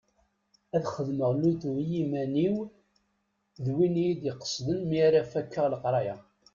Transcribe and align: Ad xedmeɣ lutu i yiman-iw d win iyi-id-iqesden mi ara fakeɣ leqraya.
Ad 0.75 0.83
xedmeɣ 0.93 1.31
lutu 1.41 1.71
i 1.83 1.85
yiman-iw 1.91 2.55
d 3.63 3.65
win 3.75 3.95
iyi-id-iqesden 3.99 4.79
mi 4.89 4.97
ara 5.07 5.21
fakeɣ 5.31 5.65
leqraya. 5.71 6.15